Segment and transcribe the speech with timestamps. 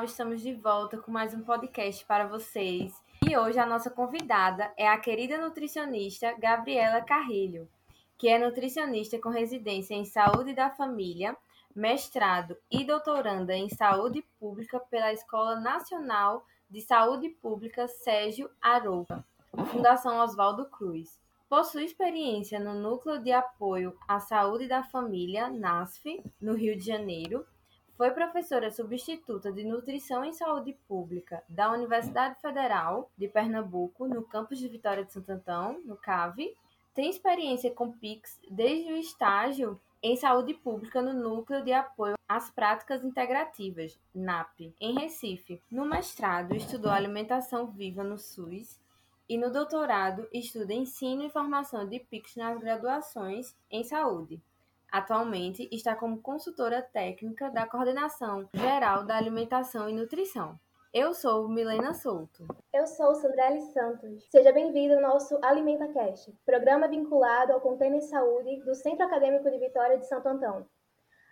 [0.00, 2.92] Pessoal, estamos de volta com mais um podcast para vocês.
[3.28, 7.68] E hoje a nossa convidada é a querida nutricionista Gabriela Carrilho,
[8.16, 11.36] que é nutricionista com residência em saúde da família,
[11.74, 19.24] mestrado e doutoranda em saúde pública pela Escola Nacional de Saúde Pública Sérgio Arouca,
[19.70, 21.20] Fundação Oswaldo Cruz.
[21.48, 27.44] Possui experiência no Núcleo de Apoio à Saúde da Família, NASF, no Rio de Janeiro,
[28.00, 34.58] foi professora substituta de Nutrição em Saúde Pública da Universidade Federal de Pernambuco, no campus
[34.58, 36.56] de Vitória de Santo Antão, no CAV.
[36.94, 42.50] Tem experiência com PICS desde o estágio em Saúde Pública no Núcleo de Apoio às
[42.50, 45.60] Práticas Integrativas, NAP, em Recife.
[45.70, 48.80] No mestrado, estudou Alimentação Viva no SUS
[49.28, 54.40] e no doutorado estuda Ensino e Formação de PICS nas graduações em Saúde.
[54.90, 60.58] Atualmente está como consultora técnica da Coordenação Geral da Alimentação e Nutrição.
[60.92, 62.44] Eu sou Milena Souto.
[62.72, 64.26] Eu sou Sandrelli Santos.
[64.28, 69.96] Seja bem-vindo ao nosso AlimentaCast, programa vinculado ao Container Saúde do Centro Acadêmico de Vitória
[69.96, 70.66] de Santo Antão.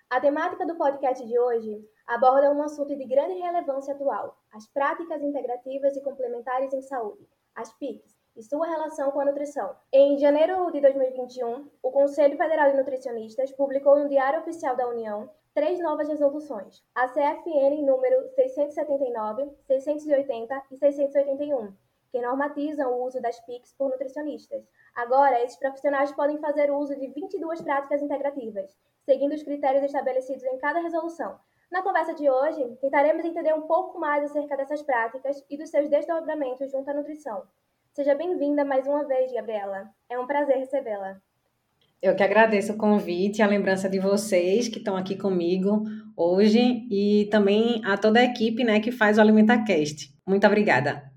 [0.09, 5.21] A temática do podcast de hoje aborda um assunto de grande relevância atual: as práticas
[5.21, 9.75] integrativas e complementares em saúde, as PICs, e sua relação com a nutrição.
[9.93, 15.29] Em janeiro de 2021, o Conselho Federal de Nutricionistas publicou no Diário Oficial da União
[15.53, 21.73] três novas resoluções: a CFN número 679, 680 e 681,
[22.13, 24.63] que normatizam o uso das PICs por nutricionistas.
[24.95, 30.59] Agora, esses profissionais podem fazer uso de 22 práticas integrativas, seguindo os critérios estabelecidos em
[30.59, 31.41] cada resolução.
[31.73, 35.89] Na conversa de hoje, tentaremos entender um pouco mais acerca dessas práticas e dos seus
[35.89, 37.43] desdobramentos junto à nutrição.
[37.93, 39.91] Seja bem-vinda mais uma vez, Gabriela.
[40.09, 41.21] É um prazer recebê-la.
[42.01, 45.83] Eu que agradeço o convite, a lembrança de vocês que estão aqui comigo
[46.17, 50.15] hoje e também a toda a equipe né, que faz o AlimentaCast.
[50.25, 51.11] Muito obrigada.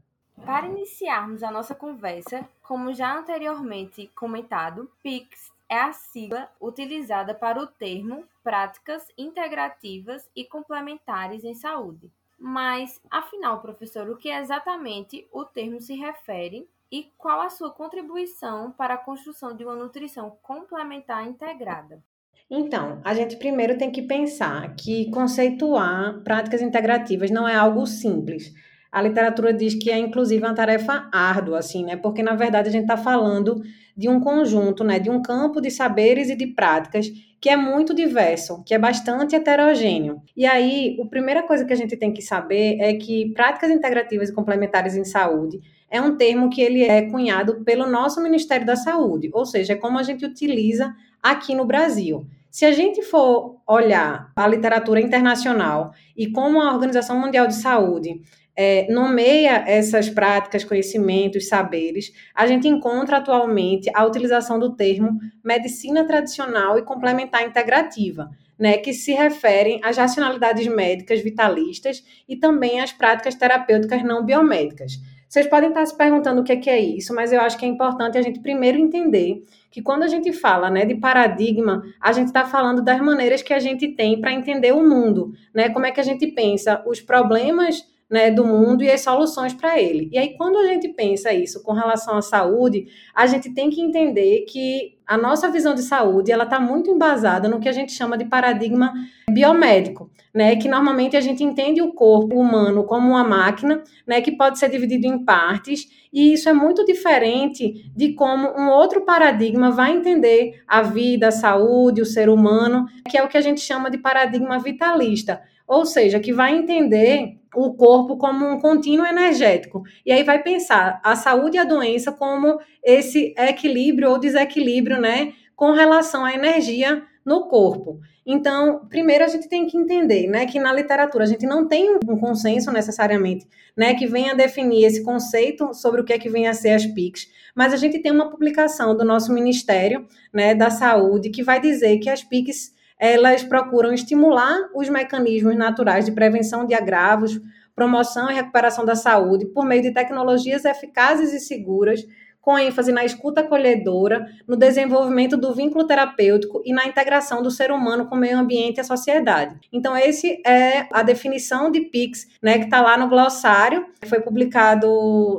[0.43, 7.61] Para iniciarmos a nossa conversa, como já anteriormente comentado, PICS é a sigla utilizada para
[7.61, 12.11] o termo Práticas Integrativas e Complementares em Saúde.
[12.43, 18.71] Mas, afinal, professor, o que exatamente o termo se refere e qual a sua contribuição
[18.71, 22.03] para a construção de uma nutrição complementar integrada?
[22.49, 28.51] Então, a gente primeiro tem que pensar que conceituar práticas integrativas não é algo simples.
[28.91, 31.95] A literatura diz que é inclusive uma tarefa árdua, assim, né?
[31.95, 33.61] Porque na verdade a gente está falando
[34.01, 34.97] de um conjunto, né?
[34.97, 37.07] De um campo de saberes e de práticas
[37.39, 40.21] que é muito diverso, que é bastante heterogêneo.
[40.35, 44.29] E aí, a primeira coisa que a gente tem que saber é que práticas integrativas
[44.29, 48.75] e complementares em saúde é um termo que ele é cunhado pelo nosso Ministério da
[48.75, 52.25] Saúde, ou seja, é como a gente utiliza aqui no Brasil.
[52.51, 58.21] Se a gente for olhar a literatura internacional e como a Organização Mundial de Saúde
[58.53, 66.05] é, nomeia essas práticas, conhecimentos, saberes, a gente encontra atualmente a utilização do termo medicina
[66.05, 68.29] tradicional e complementar integrativa,
[68.59, 74.99] né, que se referem às racionalidades médicas vitalistas e também às práticas terapêuticas não biomédicas.
[75.25, 78.17] Vocês podem estar se perguntando o que é isso, mas eu acho que é importante
[78.17, 79.41] a gente primeiro entender
[79.71, 83.53] que quando a gente fala né, de paradigma, a gente está falando das maneiras que
[83.53, 85.69] a gente tem para entender o mundo, né?
[85.69, 89.79] Como é que a gente pensa os problemas né, do mundo e as soluções para
[89.79, 90.09] ele.
[90.11, 93.79] E aí, quando a gente pensa isso com relação à saúde, a gente tem que
[93.79, 97.93] entender que a nossa visão de saúde ela está muito embasada no que a gente
[97.93, 98.93] chama de paradigma
[99.29, 104.33] biomédico, né, que normalmente a gente entende o corpo humano como uma máquina, né, que
[104.33, 109.71] pode ser dividido em partes, e isso é muito diferente de como um outro paradigma
[109.71, 113.61] vai entender a vida, a saúde, o ser humano, que é o que a gente
[113.61, 119.83] chama de paradigma vitalista, ou seja, que vai entender o corpo como um contínuo energético.
[120.05, 125.33] E aí vai pensar a saúde e a doença como esse equilíbrio ou desequilíbrio, né,
[125.55, 127.99] com relação à energia no corpo.
[128.25, 131.97] Então, primeiro a gente tem que entender, né, que na literatura a gente não tem
[132.07, 136.47] um consenso necessariamente, né, que venha definir esse conceito sobre o que é que vem
[136.47, 140.69] a ser as PICs, mas a gente tem uma publicação do nosso Ministério, né, da
[140.69, 146.67] Saúde que vai dizer que as PICs elas procuram estimular os mecanismos naturais de prevenção
[146.67, 147.41] de agravos,
[147.75, 152.05] promoção e recuperação da saúde por meio de tecnologias eficazes e seguras
[152.41, 157.71] com ênfase na escuta acolhedora, no desenvolvimento do vínculo terapêutico e na integração do ser
[157.71, 159.55] humano com o meio ambiente e a sociedade.
[159.71, 164.87] Então, esse é a definição de PICS, né, que está lá no glossário, foi publicado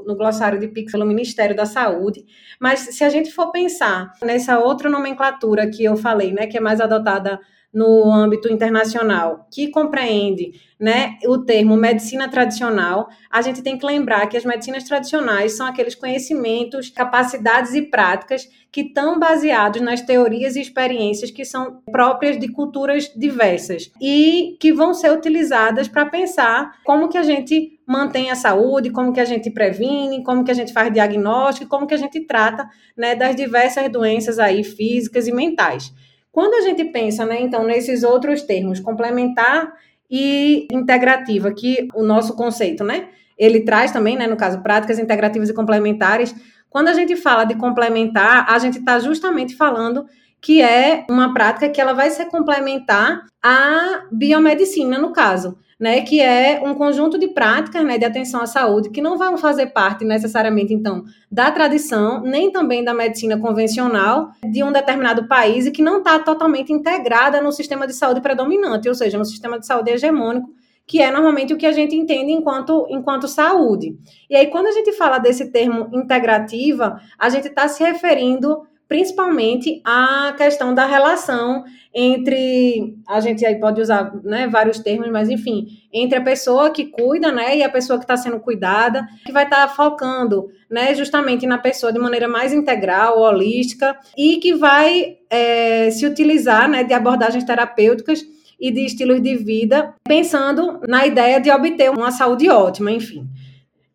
[0.06, 2.24] no glossário de PICS pelo Ministério da Saúde.
[2.60, 6.60] Mas se a gente for pensar nessa outra nomenclatura que eu falei, né, que é
[6.60, 7.40] mais adotada
[7.72, 14.26] no âmbito internacional, que compreende né, o termo medicina tradicional, a gente tem que lembrar
[14.26, 20.56] que as medicinas tradicionais são aqueles conhecimentos, capacidades e práticas que estão baseados nas teorias
[20.56, 26.78] e experiências que são próprias de culturas diversas e que vão ser utilizadas para pensar
[26.84, 30.54] como que a gente mantém a saúde, como que a gente previne, como que a
[30.54, 35.32] gente faz diagnóstico, como que a gente trata né, das diversas doenças aí físicas e
[35.32, 35.92] mentais.
[36.32, 39.70] Quando a gente pensa, né, então, nesses outros termos, complementar
[40.10, 45.50] e integrativa, que o nosso conceito, né, ele traz também, né, no caso, práticas integrativas
[45.50, 46.34] e complementares.
[46.70, 50.06] Quando a gente fala de complementar, a gente está justamente falando
[50.42, 56.20] que é uma prática que ela vai ser complementar à biomedicina, no caso né, que
[56.20, 60.04] é um conjunto de práticas né, de atenção à saúde que não vão fazer parte
[60.04, 65.82] necessariamente, então, da tradição, nem também da medicina convencional de um determinado país e que
[65.82, 69.90] não está totalmente integrada no sistema de saúde predominante, ou seja, no sistema de saúde
[69.90, 70.50] hegemônico,
[70.86, 73.98] que é normalmente o que a gente entende enquanto, enquanto saúde.
[74.30, 78.62] E aí, quando a gente fala desse termo integrativa, a gente está se referindo
[78.92, 85.30] principalmente a questão da relação entre a gente aí pode usar né, vários termos, mas
[85.30, 89.32] enfim, entre a pessoa que cuida, né, e a pessoa que está sendo cuidada, que
[89.32, 94.52] vai estar tá focando, né, justamente na pessoa de maneira mais integral, holística e que
[94.54, 98.22] vai é, se utilizar, né, de abordagens terapêuticas
[98.60, 103.26] e de estilos de vida, pensando na ideia de obter uma saúde ótima, enfim.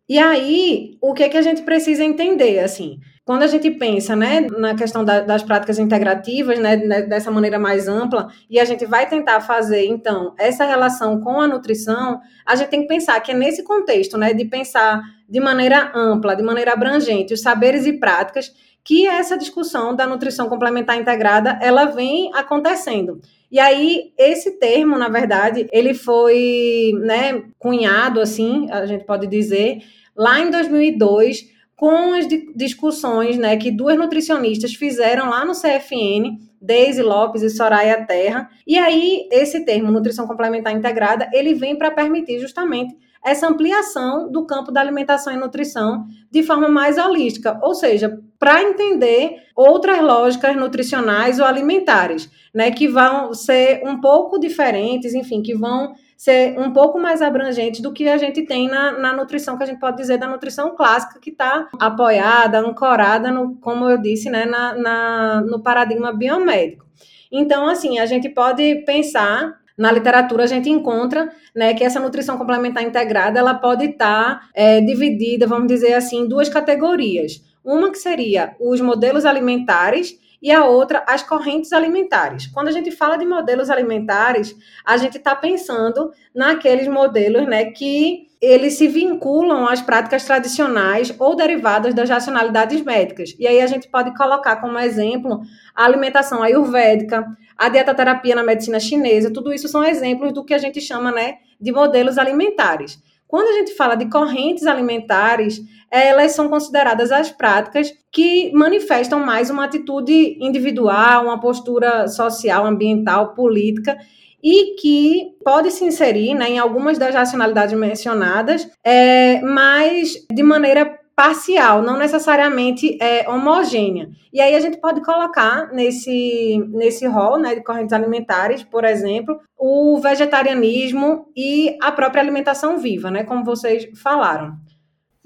[0.10, 3.00] E aí, o que é que a gente precisa entender, assim?
[3.28, 7.60] Quando a gente pensa né, na questão da, das práticas integrativas, né, né, dessa maneira
[7.60, 12.56] mais ampla, e a gente vai tentar fazer, então, essa relação com a nutrição, a
[12.56, 16.42] gente tem que pensar que é nesse contexto, né, de pensar de maneira ampla, de
[16.42, 18.50] maneira abrangente, os saberes e práticas,
[18.82, 23.20] que essa discussão da nutrição complementar integrada, ela vem acontecendo.
[23.52, 29.80] E aí, esse termo, na verdade, ele foi né, cunhado, assim, a gente pode dizer,
[30.16, 37.04] lá em 2002, com as discussões né, que duas nutricionistas fizeram lá no CFN, Deise
[37.04, 38.50] Lopes e Soraya Terra.
[38.66, 44.46] E aí, esse termo, nutrição complementar integrada, ele vem para permitir justamente essa ampliação do
[44.46, 50.56] campo da alimentação e nutrição de forma mais holística, ou seja, para entender outras lógicas
[50.56, 56.74] nutricionais ou alimentares, né, que vão ser um pouco diferentes, enfim, que vão ser um
[56.74, 59.98] pouco mais abrangente do que a gente tem na, na nutrição, que a gente pode
[59.98, 65.42] dizer da nutrição clássica, que está apoiada, ancorada, no, como eu disse, né, na, na,
[65.42, 66.86] no paradigma biomédico.
[67.32, 72.36] Então, assim, a gente pode pensar na literatura a gente encontra né, que essa nutrição
[72.36, 77.44] complementar integrada ela pode estar tá, é, dividida, vamos dizer assim, em duas categorias.
[77.64, 82.48] Uma que seria os modelos alimentares e a outra, as correntes alimentares.
[82.48, 88.28] Quando a gente fala de modelos alimentares, a gente está pensando naqueles modelos né, que
[88.40, 93.36] eles se vinculam às práticas tradicionais ou derivadas das racionalidades médicas.
[93.40, 95.42] E aí a gente pode colocar como exemplo
[95.76, 97.26] a alimentação ayurvédica,
[97.58, 101.38] a dietoterapia na medicina chinesa, tudo isso são exemplos do que a gente chama né,
[101.60, 103.02] de modelos alimentares.
[103.28, 105.60] Quando a gente fala de correntes alimentares,
[105.92, 113.34] elas são consideradas as práticas que manifestam mais uma atitude individual, uma postura social, ambiental,
[113.34, 113.98] política
[114.44, 121.00] e que pode se inserir né, em algumas das racionalidades mencionadas, é, mas de maneira
[121.18, 124.08] parcial, não necessariamente é, homogênea.
[124.32, 129.40] E aí a gente pode colocar nesse, nesse rol né, de correntes alimentares, por exemplo,
[129.58, 134.56] o vegetarianismo e a própria alimentação viva, né, como vocês falaram.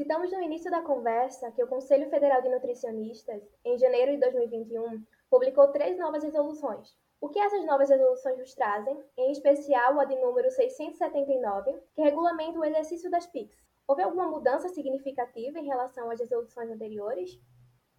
[0.01, 5.05] Citamos no início da conversa que o Conselho Federal de Nutricionistas, em janeiro de 2021,
[5.29, 6.97] publicou três novas resoluções.
[7.21, 12.57] O que essas novas resoluções nos trazem, em especial a de número 679, que regulamenta
[12.57, 13.63] o exercício das PICs?
[13.87, 17.39] Houve alguma mudança significativa em relação às resoluções anteriores?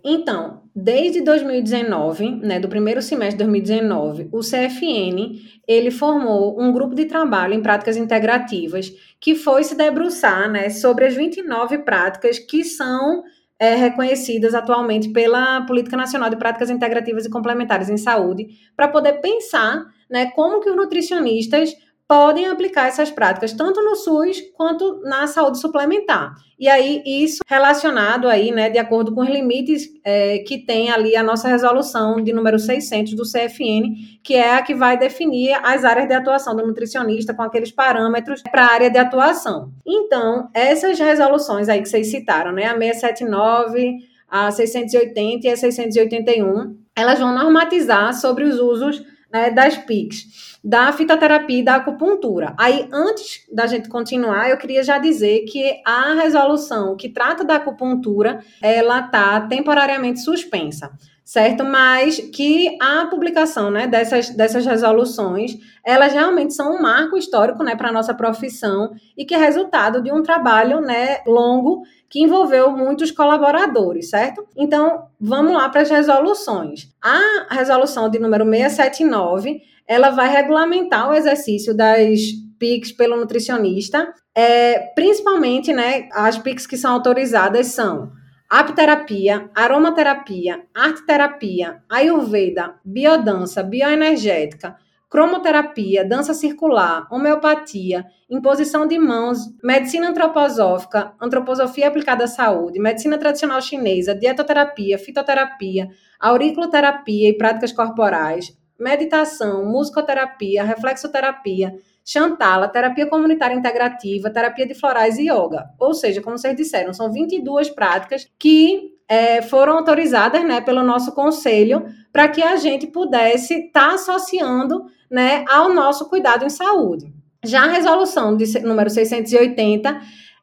[0.04, 6.94] Então, desde 2019, né, do primeiro semestre de 2019, o CFN, ele formou um grupo
[6.94, 12.64] de trabalho em práticas integrativas que foi se debruçar, né, sobre as 29 práticas que
[12.64, 13.23] são
[13.61, 19.21] é, reconhecidas atualmente pela Política Nacional de Práticas Integrativas e Complementares em Saúde, para poder
[19.21, 21.73] pensar, né, como que os nutricionistas
[22.12, 26.35] podem aplicar essas práticas tanto no SUS quanto na saúde suplementar.
[26.59, 31.16] E aí, isso relacionado aí, né, de acordo com os limites é, que tem ali
[31.16, 35.87] a nossa resolução de número 600 do CFN, que é a que vai definir as
[35.87, 39.73] áreas de atuação do nutricionista com aqueles parâmetros para a área de atuação.
[39.87, 43.97] Então, essas resoluções aí que vocês citaram, né, a 679,
[44.28, 49.02] a 680 e a 681, elas vão normatizar sobre os usos
[49.33, 52.55] né, das PICs da fitoterapia e da acupuntura.
[52.57, 57.57] Aí, antes da gente continuar, eu queria já dizer que a resolução que trata da
[57.57, 60.93] acupuntura, ela está temporariamente suspensa
[61.25, 61.64] certo?
[61.64, 67.76] Mas que a publicação né, dessas, dessas resoluções, elas realmente são um marco histórico né,
[67.76, 72.71] para a nossa profissão e que é resultado de um trabalho né, longo que envolveu
[72.71, 74.47] muitos colaboradores, certo?
[74.57, 76.88] Então, vamos lá para as resoluções.
[77.02, 82.21] A resolução de número 679, ela vai regulamentar o exercício das
[82.59, 88.12] PICs pelo nutricionista, é, principalmente, né, as PICs que são autorizadas são
[88.52, 94.76] apterapia, aromaterapia, arteterapia, ayurveda, biodança, bioenergética,
[95.09, 103.62] cromoterapia, dança circular, homeopatia, imposição de mãos, medicina antroposófica, antroposofia aplicada à saúde, medicina tradicional
[103.62, 105.88] chinesa, dietoterapia, fitoterapia,
[106.21, 115.30] auriculoterapia e práticas corporais, meditação, musicoterapia, reflexoterapia, Chantala, terapia comunitária integrativa, terapia de florais e
[115.30, 115.71] yoga.
[115.78, 121.12] Ou seja, como vocês disseram, são 22 práticas que é, foram autorizadas né, pelo nosso
[121.12, 127.12] conselho para que a gente pudesse estar tá associando né, ao nosso cuidado em saúde.
[127.44, 130.00] Já a resolução de número 680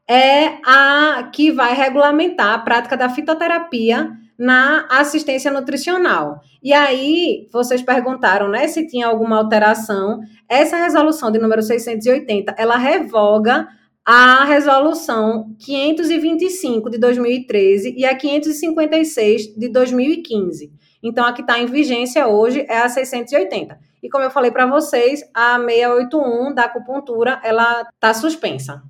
[0.07, 6.39] é a que vai regulamentar a prática da fitoterapia na assistência nutricional.
[6.63, 10.21] E aí, vocês perguntaram, né, se tinha alguma alteração.
[10.47, 13.67] Essa resolução de número 680, ela revoga
[14.05, 20.71] a resolução 525 de 2013 e a 556 de 2015.
[21.03, 23.77] Então, a que está em vigência hoje é a 680.
[24.01, 28.81] E como eu falei para vocês, a 681 da acupuntura, ela está suspensa.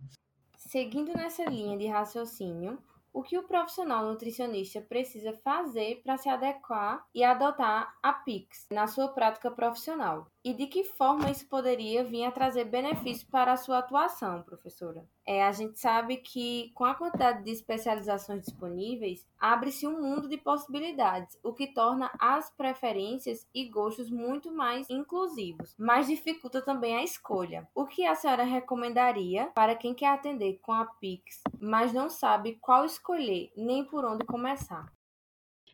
[0.56, 2.78] Seguindo nessa linha de raciocínio,
[3.20, 8.88] o que o profissional nutricionista precisa fazer para se adequar e adotar a PICS na
[8.88, 10.32] sua prática profissional?
[10.44, 15.06] E de que forma isso poderia vir a trazer benefícios para a sua atuação, professora?
[15.26, 20.38] É, a gente sabe que com a quantidade de especializações disponíveis, abre-se um mundo de
[20.38, 27.04] possibilidades, o que torna as preferências e gostos muito mais inclusivos, mas dificulta também a
[27.04, 27.68] escolha.
[27.76, 32.58] O que a senhora recomendaria para quem quer atender com a Pix, mas não sabe
[32.62, 34.92] qual escolher nem por onde começar?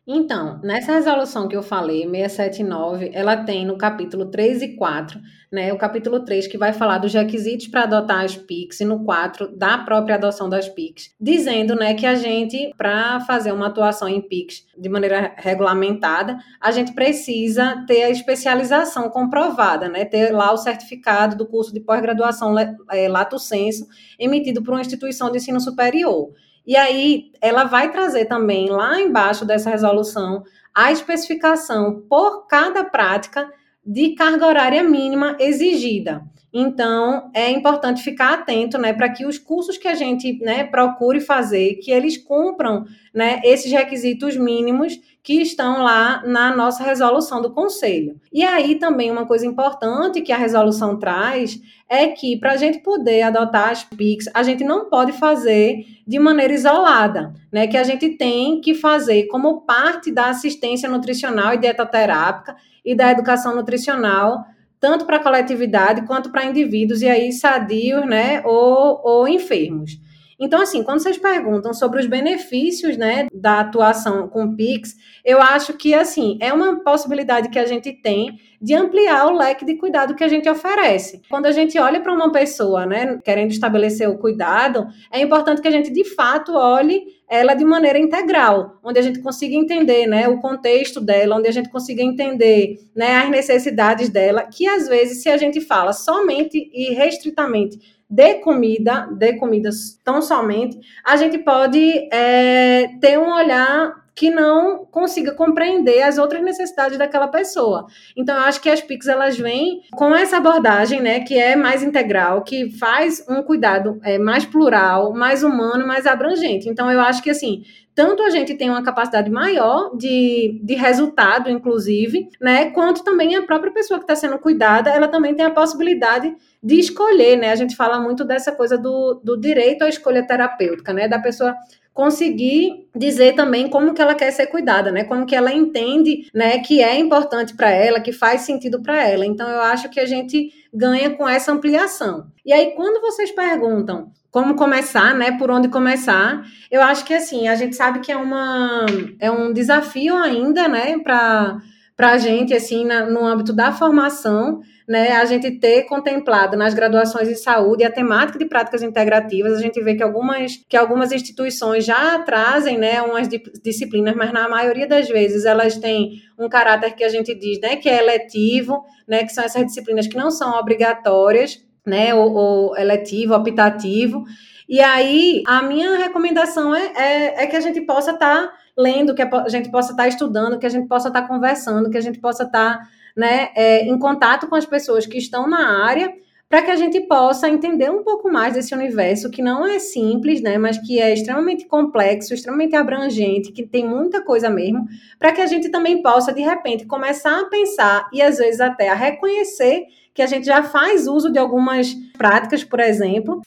[0.08, 5.20] Então, nessa resolução que eu falei, 679, ela tem no capítulo 3 e 4,
[5.50, 9.04] né, o capítulo 3 que vai falar dos requisitos para adotar as PICs e no
[9.04, 14.08] 4 da própria adoção das PICs, dizendo, né, que a gente para fazer uma atuação
[14.08, 20.52] em PICs de maneira regulamentada, a gente precisa ter a especialização comprovada, né, ter lá
[20.52, 22.54] o certificado do curso de pós-graduação
[22.92, 26.30] é, Lato Senso emitido por uma instituição de ensino superior.
[26.66, 30.42] E aí ela vai trazer também lá embaixo dessa resolução
[30.74, 33.48] a especificação por cada prática
[33.84, 36.22] de carga horária mínima exigida.
[36.58, 41.20] Então, é importante ficar atento, né, para que os cursos que a gente, né, procure
[41.20, 47.52] fazer, que eles cumpram, né, esses requisitos mínimos que estão lá na nossa resolução do
[47.52, 48.18] conselho.
[48.32, 51.60] E aí também uma coisa importante que a resolução traz
[51.90, 56.18] é que para a gente poder adotar as PICs, a gente não pode fazer de
[56.18, 57.66] maneira isolada, né?
[57.66, 63.10] Que a gente tem que fazer como parte da assistência nutricional e dietoterápica e da
[63.10, 64.46] educação nutricional,
[64.80, 68.42] tanto para a coletividade quanto para indivíduos e aí sadios, né?
[68.44, 69.98] Ou, ou enfermos.
[70.38, 75.40] Então, assim, quando vocês perguntam sobre os benefícios, né, da atuação com o Pix, eu
[75.40, 79.76] acho que, assim, é uma possibilidade que a gente tem de ampliar o leque de
[79.76, 81.22] cuidado que a gente oferece.
[81.30, 85.68] Quando a gente olha para uma pessoa, né, querendo estabelecer o cuidado, é importante que
[85.68, 90.28] a gente, de fato, olhe ela de maneira integral, onde a gente consiga entender, né,
[90.28, 95.22] o contexto dela, onde a gente consiga entender, né, as necessidades dela, que às vezes,
[95.22, 97.78] se a gente fala somente e restritamente
[98.08, 104.86] de comida, de comidas tão somente, a gente pode é, ter um olhar que não
[104.86, 107.86] consiga compreender as outras necessidades daquela pessoa.
[108.16, 111.82] Então, eu acho que as PICs elas vêm com essa abordagem, né, que é mais
[111.82, 116.66] integral, que faz um cuidado é, mais plural, mais humano, mais abrangente.
[116.66, 117.62] Então, eu acho que assim
[117.96, 122.70] tanto a gente tem uma capacidade maior de, de resultado, inclusive, né?
[122.70, 126.78] Quanto também a própria pessoa que está sendo cuidada, ela também tem a possibilidade de
[126.78, 127.50] escolher, né?
[127.50, 131.08] A gente fala muito dessa coisa do, do direito à escolha terapêutica, né?
[131.08, 131.56] Da pessoa
[131.94, 135.04] conseguir dizer também como que ela quer ser cuidada, né?
[135.04, 139.24] Como que ela entende, né, que é importante para ela, que faz sentido para ela.
[139.24, 142.26] Então eu acho que a gente ganha com essa ampliação.
[142.44, 145.32] E aí quando vocês perguntam como começar, né?
[145.38, 146.42] Por onde começar?
[146.70, 148.84] Eu acho que assim, a gente sabe que é uma
[149.18, 151.62] é um desafio ainda, né, para
[151.98, 157.28] a gente assim na, no âmbito da formação, né, a gente ter contemplado nas graduações
[157.28, 161.84] de saúde a temática de práticas integrativas, a gente vê que algumas que algumas instituições
[161.84, 163.28] já trazem, né, umas
[163.62, 167.76] disciplinas, mas na maioria das vezes elas têm um caráter que a gente diz, né,
[167.76, 172.76] que é eletivo, né, que são essas disciplinas que não são obrigatórias né, ou, ou
[172.76, 174.24] eletivo, optativo.
[174.68, 179.14] E aí, a minha recomendação é, é, é que a gente possa estar tá lendo,
[179.14, 181.96] que a gente possa estar tá estudando, que a gente possa estar tá conversando, que
[181.96, 185.84] a gente possa estar tá, né, é, em contato com as pessoas que estão na
[185.84, 186.12] área,
[186.48, 190.40] para que a gente possa entender um pouco mais desse universo que não é simples,
[190.40, 194.86] né, mas que é extremamente complexo, extremamente abrangente, que tem muita coisa mesmo,
[195.18, 198.88] para que a gente também possa, de repente, começar a pensar e às vezes até
[198.88, 203.42] a reconhecer que a gente já faz uso de algumas práticas, por exemplo.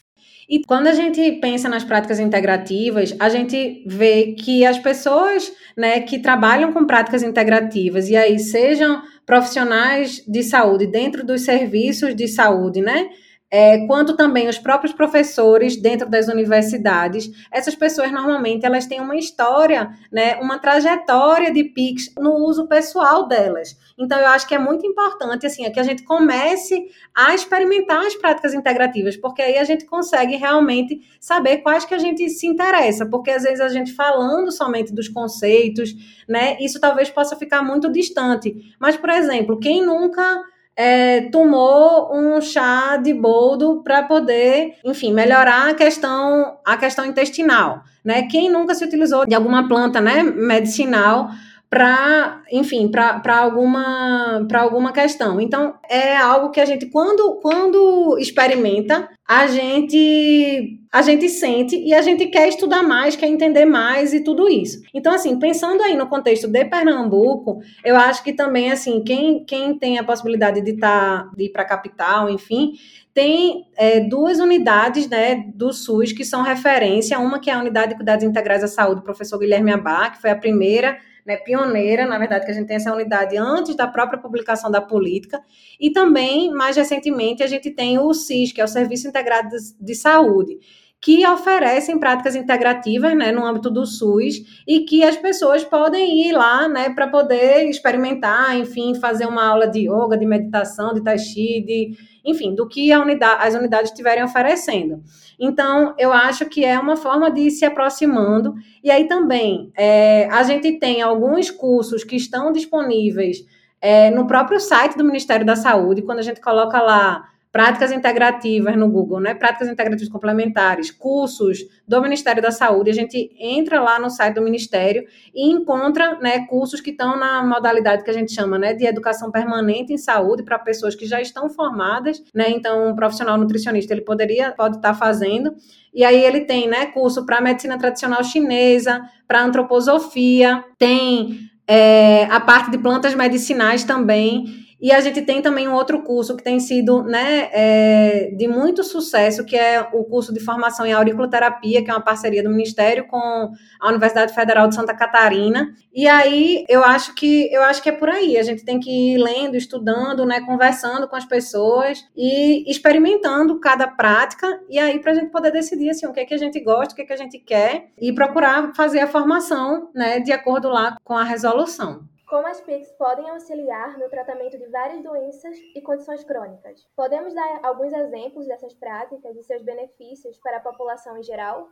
[0.49, 5.99] E quando a gente pensa nas práticas integrativas, a gente vê que as pessoas né,
[5.99, 12.27] que trabalham com práticas integrativas, e aí sejam profissionais de saúde dentro dos serviços de
[12.27, 13.09] saúde, né?
[13.51, 17.29] É, quanto também os próprios professores dentro das universidades.
[17.51, 23.27] Essas pessoas normalmente elas têm uma história, né, uma trajetória de PICs no uso pessoal
[23.27, 23.75] delas.
[23.97, 28.05] Então eu acho que é muito importante assim é que a gente comece a experimentar
[28.05, 32.45] as práticas integrativas, porque aí a gente consegue realmente saber quais que a gente se
[32.45, 35.93] interessa, porque às vezes a gente falando somente dos conceitos,
[36.27, 38.75] né, isso talvez possa ficar muito distante.
[38.79, 40.43] Mas por exemplo, quem nunca
[40.81, 47.84] é, tomou um chá de boldo para poder, enfim, melhorar a questão, a questão intestinal,
[48.01, 48.30] né?
[48.32, 51.27] Quem nunca se utilizou de alguma planta, né, medicinal
[51.69, 55.39] para, enfim, para alguma, alguma questão.
[55.39, 61.93] Então, é algo que a gente, quando, quando experimenta, a gente, a gente sente e
[61.93, 64.82] a gente quer estudar mais, quer entender mais e tudo isso.
[64.95, 69.77] Então, assim, pensando aí no contexto de Pernambuco, eu acho que também, assim, quem, quem
[69.77, 72.71] tem a possibilidade de, tá, de ir para a capital, enfim,
[73.13, 77.89] tem é, duas unidades né, do SUS que são referência, uma que é a Unidade
[77.89, 80.97] de Cuidados Integrais da Saúde, professor Guilherme Abá, que foi a primeira
[81.29, 84.81] né, pioneira, na verdade, que a gente tem essa unidade antes da própria publicação da
[84.81, 85.39] política,
[85.79, 89.93] e também, mais recentemente, a gente tem o SIS, que é o Serviço Integrado de
[89.93, 90.57] Saúde,
[91.01, 96.33] que oferecem práticas integrativas né, no âmbito do SUS e que as pessoas podem ir
[96.33, 101.17] lá né, para poder experimentar, enfim, fazer uma aula de yoga, de meditação, de tai
[101.17, 105.01] chi, de, enfim, do que unidade, as unidades estiverem oferecendo.
[105.39, 108.54] Então, eu acho que é uma forma de ir se aproximando.
[108.84, 113.45] E aí também, é, a gente tem alguns cursos que estão disponíveis
[113.82, 118.75] é, no próprio site do Ministério da Saúde, quando a gente coloca lá práticas integrativas
[118.77, 119.33] no Google, né?
[119.33, 122.91] Práticas integrativas complementares, cursos do Ministério da Saúde.
[122.91, 127.43] A gente entra lá no site do Ministério e encontra, né, cursos que estão na
[127.43, 131.19] modalidade que a gente chama, né, de educação permanente em saúde para pessoas que já
[131.19, 132.49] estão formadas, né?
[132.49, 135.55] Então, um profissional nutricionista ele poderia pode estar fazendo.
[135.91, 142.39] E aí ele tem, né, curso para medicina tradicional chinesa, para antroposofia, tem é, a
[142.39, 144.68] parte de plantas medicinais também.
[144.81, 148.83] E a gente tem também um outro curso que tem sido né, é, de muito
[148.83, 153.05] sucesso, que é o curso de formação em auriculoterapia, que é uma parceria do Ministério
[153.07, 155.73] com a Universidade Federal de Santa Catarina.
[155.93, 158.37] E aí eu acho que eu acho que é por aí.
[158.37, 163.87] A gente tem que ir lendo, estudando, né, conversando com as pessoas e experimentando cada
[163.87, 166.59] prática, e aí para a gente poder decidir assim, o que é que a gente
[166.59, 170.31] gosta, o que é que a gente quer, e procurar fazer a formação né, de
[170.31, 172.07] acordo lá com a resolução.
[172.29, 176.87] Como as PICs podem auxiliar no tratamento de várias doenças e condições crônicas?
[176.95, 181.67] Podemos dar alguns exemplos dessas práticas e seus benefícios para a população em geral?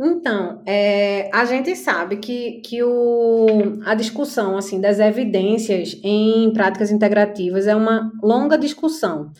[0.00, 6.92] Então, é, a gente sabe que, que o, a discussão assim das evidências em práticas
[6.92, 9.32] integrativas é uma longa discussão.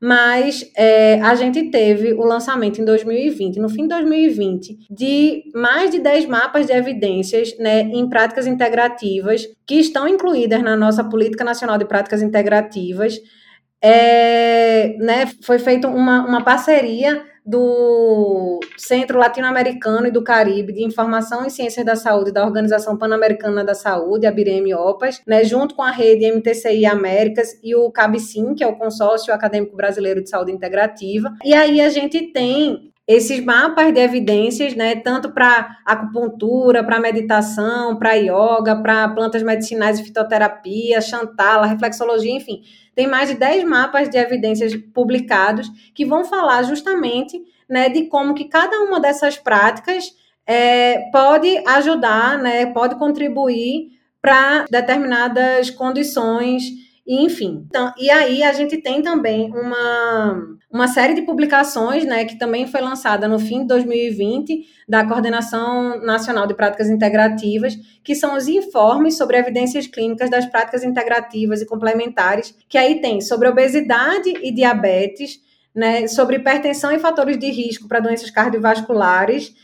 [0.00, 5.90] Mas é, a gente teve o lançamento em 2020, no fim de 2020, de mais
[5.90, 11.44] de 10 mapas de evidências né, em práticas integrativas que estão incluídas na nossa Política
[11.44, 13.20] Nacional de Práticas Integrativas.
[13.82, 21.44] É, né, foi feita uma, uma parceria do Centro Latino-Americano e do Caribe de Informação
[21.44, 25.90] e Ciências da Saúde da Organização Pan-Americana da Saúde, a BIREM-OPAS, né, junto com a
[25.90, 31.34] rede MTCI Américas e o CABCIM, que é o Consórcio Acadêmico Brasileiro de Saúde Integrativa.
[31.44, 37.96] E aí a gente tem esses mapas de evidências, né, tanto para acupuntura, para meditação,
[37.96, 42.60] para yoga, para plantas medicinais e fitoterapia, chantala, reflexologia, enfim,
[43.00, 48.34] tem mais de 10 mapas de evidências publicados que vão falar justamente né, de como
[48.34, 50.04] que cada uma dessas práticas
[50.46, 53.88] é, pode ajudar, né, pode contribuir
[54.20, 56.64] para determinadas condições,
[57.06, 57.64] enfim.
[57.66, 62.66] Então, e aí a gente tem também uma, uma série de publicações, né, que também
[62.66, 68.46] foi lançada no fim de 2020, da Coordenação Nacional de Práticas Integrativas, que são os
[68.46, 74.52] informes sobre evidências clínicas das práticas integrativas e complementares, que aí tem sobre obesidade e
[74.52, 75.40] diabetes,
[75.74, 79.54] né, sobre hipertensão e fatores de risco para doenças cardiovasculares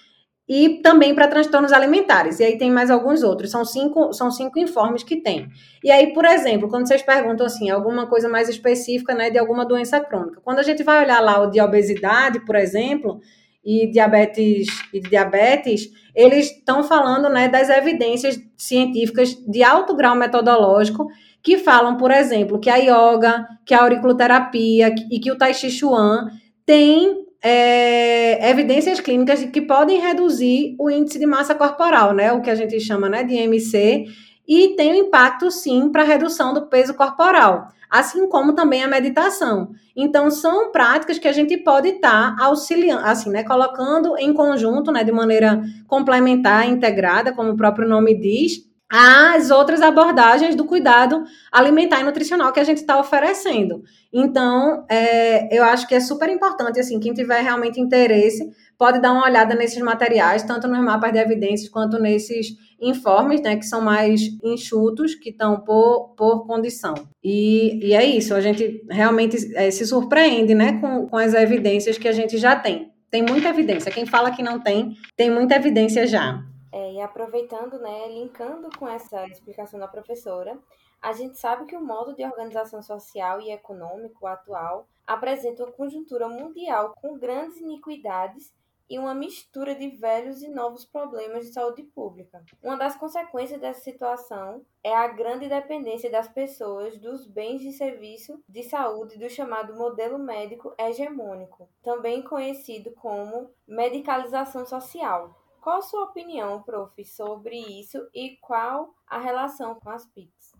[0.49, 2.39] e também para transtornos alimentares.
[2.39, 3.51] E aí tem mais alguns outros.
[3.51, 5.49] São cinco, são cinco informes que tem.
[5.83, 9.65] E aí, por exemplo, quando vocês perguntam assim, alguma coisa mais específica, né, de alguma
[9.65, 10.41] doença crônica.
[10.45, 13.21] Quando a gente vai olhar lá o de obesidade, por exemplo,
[13.65, 21.09] e diabetes e diabetes, eles estão falando, né, das evidências científicas de alto grau metodológico
[21.43, 25.71] que falam, por exemplo, que a yoga, que a auriculoterapia e que o tai chi
[25.71, 26.29] chuan
[26.65, 32.51] têm é, evidências clínicas que podem reduzir o índice de massa corporal, né, o que
[32.51, 34.07] a gente chama né, de IMC,
[34.49, 38.89] e tem um impacto, sim, para a redução do peso corporal, assim como também a
[38.89, 39.71] meditação.
[39.95, 44.91] Então, são práticas que a gente pode estar tá auxiliando, assim, né, colocando em conjunto,
[44.91, 51.25] né, de maneira complementar, integrada, como o próprio nome diz, as outras abordagens do cuidado
[51.51, 53.83] alimentar e nutricional que a gente está oferecendo.
[54.12, 59.12] Então, é, eu acho que é super importante, assim, quem tiver realmente interesse, pode dar
[59.12, 62.49] uma olhada nesses materiais, tanto nos mapas de evidências quanto nesses
[62.81, 66.94] informes, né, que são mais enxutos, que estão por, por condição.
[67.25, 71.99] E, e é isso, a gente realmente é, se surpreende, né, com, com as evidências
[71.99, 72.92] que a gente já tem.
[73.11, 73.90] Tem muita evidência.
[73.90, 76.42] Quem fala que não tem, tem muita evidência já.
[76.77, 80.59] É, e aproveitando, né, linkando com essa explicação da professora,
[81.01, 86.29] a gente sabe que o modo de organização social e econômico atual apresenta uma conjuntura
[86.29, 88.55] mundial com grandes iniquidades
[88.91, 92.45] e uma mistura de velhos e novos problemas de saúde pública.
[92.62, 98.39] Uma das consequências dessa situação é a grande dependência das pessoas dos bens de serviço
[98.47, 106.05] de saúde do chamado modelo médico hegemônico, também conhecido como medicalização social qual a sua
[106.05, 110.53] opinião, prof, sobre isso e qual a relação com as PICs?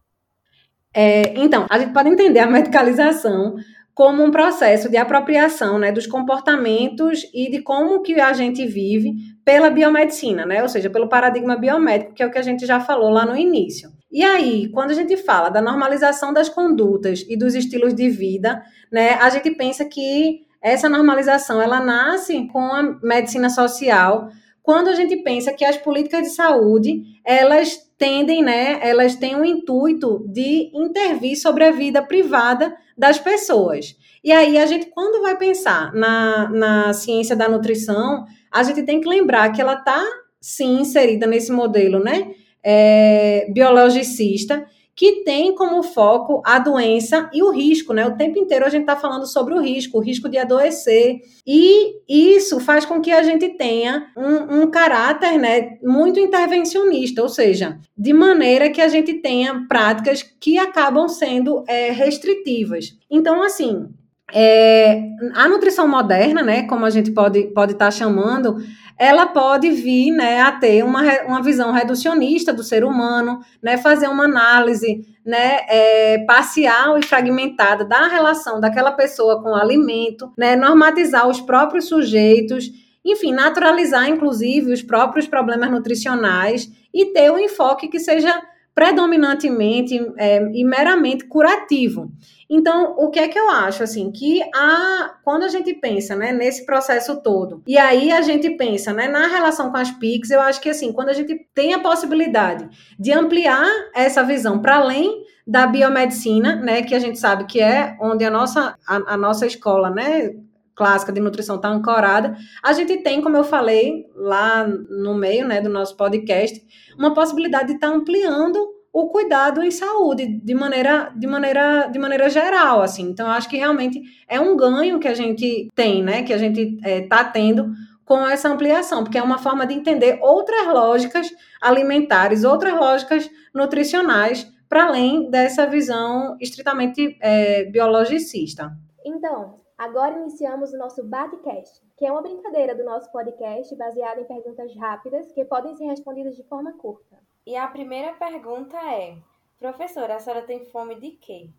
[0.93, 3.55] É, então, a gente pode entender a medicalização
[3.95, 9.15] como um processo de apropriação né, dos comportamentos e de como que a gente vive
[9.45, 10.61] pela biomedicina, né?
[10.61, 13.37] Ou seja, pelo paradigma biomédico, que é o que a gente já falou lá no
[13.37, 13.93] início.
[14.11, 18.61] E aí, quando a gente fala da normalização das condutas e dos estilos de vida,
[18.91, 24.31] né, a gente pensa que essa normalização ela nasce com a medicina social,
[24.67, 29.45] quando a gente pensa que as políticas de saúde, elas tendem, né, elas têm o
[29.45, 33.95] intuito de intervir sobre a vida privada das pessoas.
[34.25, 39.01] E aí a gente, quando vai pensar na, na ciência da nutrição, a gente tem
[39.01, 40.05] que lembrar que ela está,
[40.41, 47.51] sim, inserida nesse modelo, né, é, biologicista, que tem como foco a doença e o
[47.51, 48.07] risco, né?
[48.07, 51.21] O tempo inteiro a gente está falando sobre o risco, o risco de adoecer.
[51.47, 57.29] E isso faz com que a gente tenha um, um caráter né, muito intervencionista, ou
[57.29, 62.97] seja, de maneira que a gente tenha práticas que acabam sendo é, restritivas.
[63.11, 63.91] Então, assim,
[64.33, 68.57] é, a nutrição moderna, né, como a gente pode estar pode tá chamando,
[68.99, 74.09] ela pode vir né, a ter uma, uma visão reducionista do ser humano, né, fazer
[74.09, 80.57] uma análise né, é, parcial e fragmentada da relação daquela pessoa com o alimento, né,
[80.57, 82.71] normatizar os próprios sujeitos,
[83.05, 88.35] enfim, naturalizar, inclusive, os próprios problemas nutricionais e ter um enfoque que seja
[88.77, 92.13] predominantemente é, e meramente curativo.
[92.49, 96.31] Então, o que é que eu acho assim que a quando a gente pensa, né,
[96.31, 100.43] nesse processo todo, e aí a gente pensa, né, na relação com as PICs, eu
[100.43, 102.69] acho que assim, quando a gente tem a possibilidade
[103.01, 107.97] de ampliar essa visão para além da biomedicina, né, que a gente sabe que é
[107.99, 110.35] onde a nossa a, a nossa escola, né,
[110.77, 115.61] clássica de nutrição está ancorada, a gente tem, como eu falei lá no meio né,
[115.61, 116.63] do nosso podcast,
[116.99, 121.99] uma possibilidade de estar tá ampliando o cuidado em saúde de maneira, de maneira, de
[121.99, 123.11] maneira geral, assim.
[123.11, 126.23] Então, eu acho que realmente é um ganho que a gente tem, né?
[126.23, 127.73] Que a gente está é, tá tendo
[128.07, 131.29] com essa ampliação, porque é uma forma de entender outras lógicas
[131.61, 138.73] alimentares, outras lógicas nutricionais, para além dessa visão estritamente é, biologicista.
[139.05, 144.25] Então, agora iniciamos o nosso Batcast, que é uma brincadeira do nosso podcast baseada em
[144.25, 147.17] perguntas rápidas que podem ser respondidas de forma curta.
[147.47, 149.17] E a primeira pergunta é:
[149.59, 151.51] professora, a senhora tem fome de quê?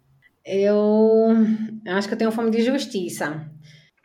[0.45, 1.30] Eu
[1.88, 3.49] acho que eu tenho fome de justiça.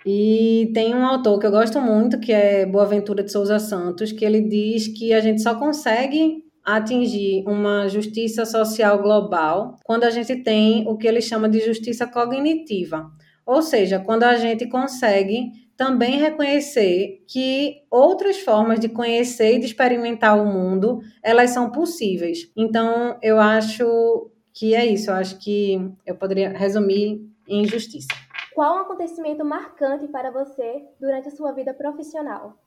[0.04, 4.24] E tem um autor que eu gosto muito, que é Boaventura de Souza Santos, que
[4.24, 10.36] ele diz que a gente só consegue atingir uma justiça social global quando a gente
[10.36, 13.10] tem o que ele chama de justiça cognitiva.
[13.44, 19.66] Ou seja, quando a gente consegue também reconhecer que outras formas de conhecer e de
[19.66, 22.50] experimentar o mundo, elas são possíveis.
[22.56, 25.10] Então, eu acho que é isso.
[25.10, 28.08] Eu acho que eu poderia resumir em justiça.
[28.54, 32.61] Qual um acontecimento marcante para você durante a sua vida profissional?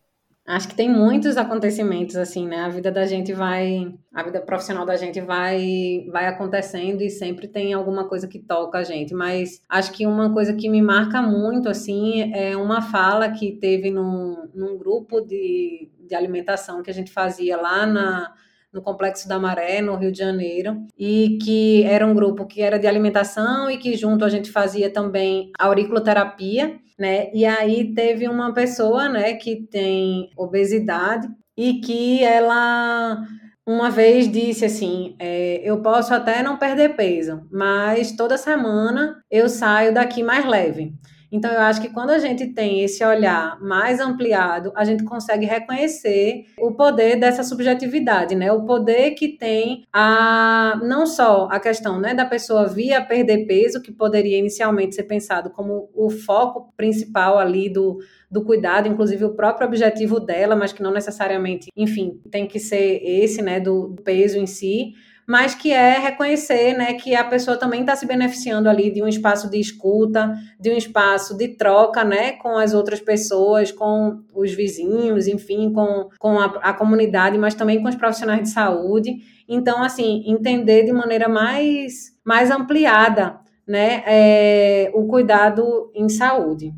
[0.47, 2.58] Acho que tem muitos acontecimentos assim, né?
[2.58, 7.47] A vida da gente vai, a vida profissional da gente vai vai acontecendo e sempre
[7.47, 11.19] tem alguma coisa que toca a gente, mas acho que uma coisa que me marca
[11.19, 16.93] muito assim é uma fala que teve num, num grupo de, de alimentação que a
[16.93, 18.31] gente fazia lá na
[18.71, 22.77] no Complexo da Maré, no Rio de Janeiro, e que era um grupo que era
[22.77, 27.29] de alimentação e que junto a gente fazia também auriculoterapia, né?
[27.34, 31.27] E aí teve uma pessoa, né, que tem obesidade
[31.58, 33.21] e que ela
[33.65, 39.49] uma vez disse assim: é, eu posso até não perder peso, mas toda semana eu
[39.49, 40.93] saio daqui mais leve.
[41.36, 45.45] Então, eu acho que quando a gente tem esse olhar mais ampliado, a gente consegue
[45.45, 48.54] reconhecer o poder dessa subjetividade, né?
[48.54, 53.82] O poder que tem a não só a questão, né, da pessoa via perder peso,
[53.82, 58.00] que poderia inicialmente ser pensado como o foco principal ali do
[58.32, 63.02] do cuidado, inclusive o próprio objetivo dela, mas que não necessariamente, enfim, tem que ser
[63.04, 64.93] esse, né, do peso em si,
[65.28, 69.08] mas que é reconhecer né, que a pessoa também está se beneficiando ali de um
[69.08, 74.54] espaço de escuta, de um espaço de troca né, com as outras pessoas, com os
[74.54, 79.16] vizinhos, enfim, com, com a, a comunidade, mas também com os profissionais de saúde.
[79.48, 86.72] Então, assim, entender de maneira mais, mais ampliada né, é, o cuidado em saúde.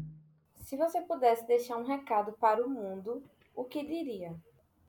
[0.62, 3.24] Se você pudesse deixar um recado para o mundo,
[3.56, 4.36] o que diria?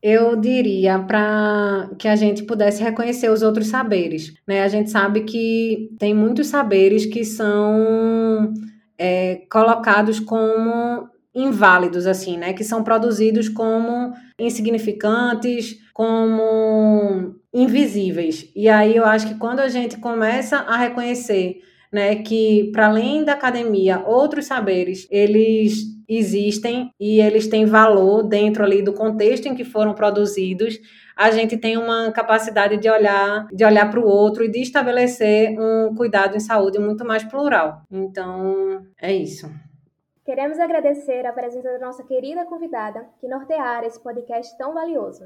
[0.02, 4.32] Eu diria para que a gente pudesse reconhecer os outros saberes.
[4.46, 4.62] Né?
[4.62, 8.52] A gente sabe que tem muitos saberes que são
[8.96, 12.52] é, colocados como inválidos, assim, né?
[12.52, 18.50] Que são produzidos como insignificantes, como invisíveis.
[18.54, 21.60] E aí eu acho que quando a gente começa a reconhecer
[21.92, 28.64] né, que para além da academia, outros saberes, eles existem e eles têm valor dentro
[28.64, 30.78] ali do contexto em que foram produzidos.
[31.16, 35.58] A gente tem uma capacidade de olhar, de olhar para o outro e de estabelecer
[35.58, 37.82] um cuidado em saúde muito mais plural.
[37.90, 39.50] Então, é isso.
[40.24, 45.24] Queremos agradecer a presença da nossa querida convidada que norteara esse podcast tão valioso.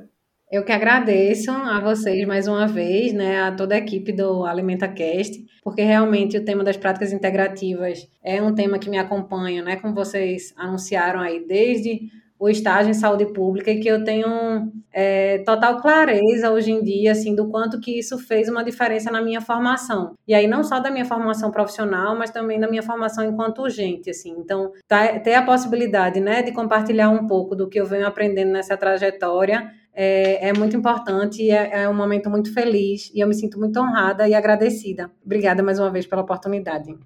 [0.52, 5.42] Eu que agradeço a vocês mais uma vez, né, a toda a equipe do AlimentaCast,
[5.64, 9.94] porque realmente o tema das práticas integrativas é um tema que me acompanha, né, como
[9.94, 12.02] vocês anunciaram aí, desde
[12.38, 17.12] o estágio em saúde pública e que eu tenho é, total clareza hoje em dia,
[17.12, 20.14] assim, do quanto que isso fez uma diferença na minha formação.
[20.28, 24.10] E aí não só da minha formação profissional, mas também da minha formação enquanto gente,
[24.10, 24.34] assim.
[24.36, 28.50] Então, tá, ter a possibilidade, né, de compartilhar um pouco do que eu venho aprendendo
[28.50, 33.28] nessa trajetória é, é muito importante e é, é, um momento muito feliz e eu
[33.28, 35.10] me sinto muito honrada e agradecida.
[35.24, 36.96] Obrigada mais uma vez pela oportunidade.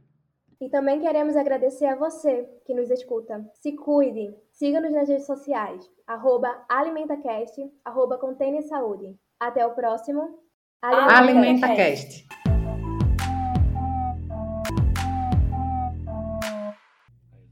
[0.60, 3.44] E também queremos agradecer a você que nos escuta.
[3.54, 8.18] Se cuide, siga-nos nas redes sociais, arroba AlimentaCast, arroba
[8.62, 9.14] Saúde.
[9.38, 10.38] Até o próximo
[10.82, 12.26] AlimentaCast.